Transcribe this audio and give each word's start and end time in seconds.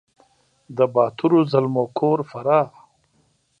د 0.77 0.79
باتورو 0.93 1.39
زلمو 1.51 1.83
کور 1.97 2.19
فراه! 2.29 2.65